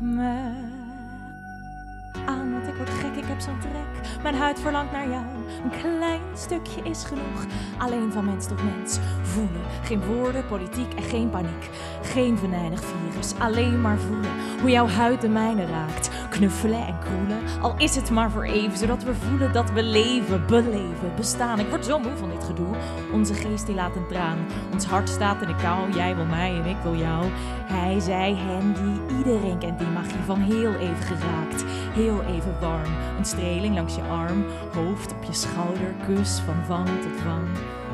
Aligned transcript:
me 0.00 0.52
aan, 2.26 2.52
want 2.52 2.66
ik 2.68 2.74
word 2.74 2.90
gek, 2.90 3.16
ik 3.16 3.24
heb 3.24 3.40
zo'n 3.40 3.58
trek. 3.58 4.20
Mijn 4.22 4.34
huid 4.34 4.60
verlangt 4.60 4.92
naar 4.92 5.08
jou, 5.08 5.24
een 5.64 5.80
klein 5.80 6.20
stukje 6.34 6.82
is 6.82 7.04
genoeg. 7.04 7.44
Alleen 7.78 8.12
van 8.12 8.24
mens 8.24 8.46
tot 8.46 8.62
mens, 8.62 8.98
voelen. 9.22 9.62
Geen 9.82 10.04
woorden, 10.04 10.46
politiek 10.46 10.94
en 10.94 11.02
geen 11.02 11.30
paniek. 11.30 11.70
Geen 12.02 12.38
venijnig 12.38 12.80
virus, 12.84 13.34
alleen 13.38 13.80
maar 13.80 13.98
voelen. 13.98 14.30
Hoe 14.60 14.70
jouw 14.70 14.88
huid 14.88 15.20
de 15.20 15.28
mijne 15.28 15.66
raakt. 15.66 16.10
Knuffelen 16.36 16.86
en 16.86 16.98
kroelen, 16.98 17.60
al 17.60 17.74
is 17.78 17.96
het 17.96 18.10
maar 18.10 18.30
voor 18.30 18.44
even. 18.44 18.78
Zodat 18.78 19.02
we 19.02 19.14
voelen 19.14 19.52
dat 19.52 19.70
we 19.70 19.82
leven, 19.82 20.46
beleven, 20.46 21.14
bestaan. 21.16 21.58
Ik 21.58 21.68
word 21.68 21.84
zo 21.84 21.98
moe 21.98 22.16
van 22.16 22.30
dit 22.30 22.44
gedoe. 22.44 22.76
Onze 23.12 23.34
geest 23.34 23.66
die 23.66 23.74
laat 23.74 23.96
een 23.96 24.06
traan. 24.06 24.38
Ons 24.72 24.84
hart 24.84 25.08
staat 25.08 25.42
in 25.42 25.48
de 25.48 25.54
kou, 25.54 25.92
jij 25.92 26.16
wil 26.16 26.24
mij 26.24 26.60
en 26.60 26.66
ik 26.66 26.76
wil 26.82 26.96
jou. 26.96 27.24
Hij, 27.64 28.00
zij, 28.00 28.34
hen, 28.34 28.72
die, 28.72 29.16
iedereen 29.16 29.58
kent 29.58 29.78
die 29.78 29.88
magie 29.88 30.24
van 30.24 30.40
heel 30.40 30.74
even 30.74 31.02
geraakt. 31.02 31.64
Heel 31.94 32.22
even 32.22 32.60
warm, 32.60 32.92
een 33.18 33.24
streling 33.24 33.74
langs 33.74 33.94
je 33.94 34.02
arm, 34.02 34.44
hoofd 34.74 35.12
op 35.12 35.24
je 35.24 35.32
schouder, 35.32 35.94
kus 36.06 36.38
van 36.38 36.66
wang 36.68 36.88
tot 36.88 37.24
wang. 37.24 37.48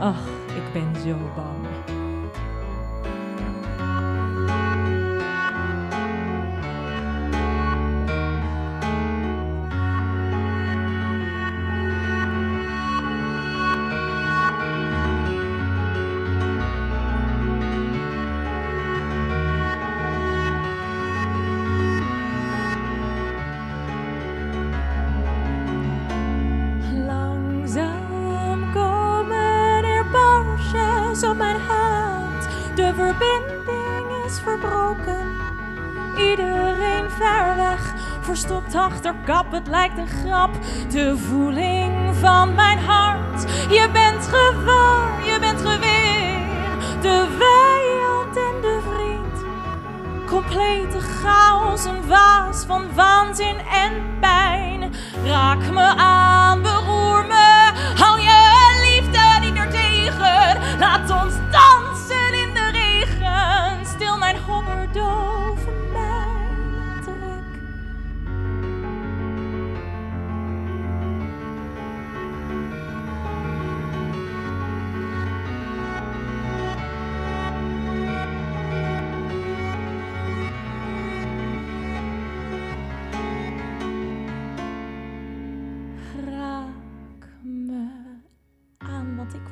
Ach, 0.00 0.26
ik 0.46 0.72
ben 0.72 1.02
zo 1.02 1.16
bang. 1.34 2.03
Op 31.22 31.36
mijn 31.36 31.60
huid. 31.60 32.48
De 32.74 32.92
verbinding 32.94 34.24
is 34.26 34.40
verbroken. 34.42 35.26
Iedereen 36.16 37.10
ver 37.10 37.56
weg, 37.56 37.94
verstopt 38.20 38.74
achter 38.74 39.14
kap. 39.24 39.52
Het 39.52 39.66
lijkt 39.66 39.98
een 39.98 40.08
grap. 40.08 40.50
De 40.90 41.16
voeling 41.16 42.16
van 42.16 42.54
mijn 42.54 42.78
hart. 42.78 43.42
Je 43.68 43.88
bent 43.92 44.24
gevaar, 44.26 45.26
je 45.26 45.38
bent 45.40 45.60
geweer. 45.60 46.38
De 47.00 47.26
vijand 47.38 48.36
en 48.36 48.60
de 48.60 48.80
vriend. 48.82 49.44
Complete 50.26 51.00
chaos, 51.00 51.84
een 51.84 52.06
waas 52.06 52.64
van 52.66 52.94
waanzin 52.94 53.56
en 53.58 54.18
pijn. 54.20 54.92
Raak 55.24 55.70
me 55.72 55.80
aan, 55.80 56.13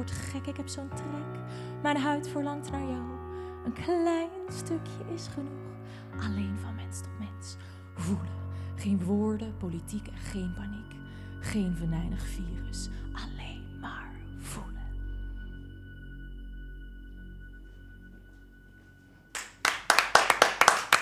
aan, 0.00 0.06
want 0.06 0.10
ik 0.10 0.16
word 0.16 0.30
gek, 0.32 0.46
ik 0.46 0.56
heb 0.56 0.68
zo'n 0.68 0.88
trek. 0.88 1.42
Mijn 1.82 1.96
huid 1.96 2.28
verlangt 2.28 2.70
naar 2.70 2.80
jou. 2.80 3.18
Een 3.64 3.72
klein 3.72 4.30
stukje 4.48 5.14
is 5.14 5.26
genoeg. 5.26 6.24
Alleen 6.24 6.58
van 6.62 6.74
mens 6.74 7.00
tot 7.00 7.18
mens. 7.18 7.56
Voelen. 7.94 8.38
Geen 8.76 9.04
woorden, 9.04 9.56
politiek 9.56 10.06
en 10.06 10.18
geen 10.18 10.52
paniek. 10.54 10.94
Geen 11.40 11.76
venijnig 11.76 12.22
virus. 12.22 12.88
Alleen 13.12 13.78
maar 13.80 14.12
voelen. 14.38 14.78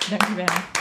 Dankjewel. 0.09 0.78